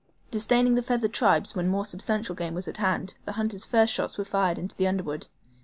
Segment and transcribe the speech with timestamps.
[0.31, 4.17] Disdaining the feathered tribes when more substantial game was at hand, the hunters' first shots
[4.17, 5.27] were fired into the underwood.